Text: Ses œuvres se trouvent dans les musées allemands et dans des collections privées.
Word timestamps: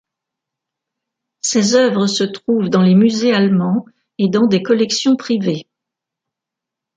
Ses 1.41 1.75
œuvres 1.75 2.07
se 2.07 2.23
trouvent 2.23 2.69
dans 2.71 2.81
les 2.81 2.95
musées 2.95 3.35
allemands 3.35 3.85
et 4.17 4.29
dans 4.29 4.47
des 4.47 4.63
collections 4.63 5.15
privées. 5.15 5.67